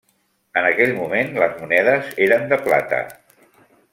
[0.61, 3.05] En aquell moment les monedes eren de plata.